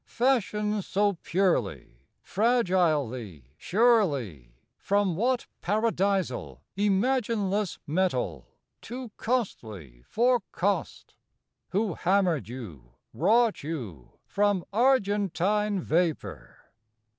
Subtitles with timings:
[0.07, 8.47] Fashioned so purely, Fragilely, surely, From what Paradisal Imagineless metal,
[8.81, 11.13] Too costly for cost?
[11.69, 16.71] Who hammered you, wrought you, From argentine vapour?